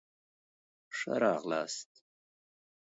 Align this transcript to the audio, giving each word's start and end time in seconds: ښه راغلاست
ښه 0.97 1.13
راغلاست 1.23 1.91